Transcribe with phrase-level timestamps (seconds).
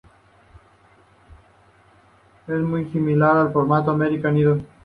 [2.47, 4.65] Es muy similar al formato de "American Idol".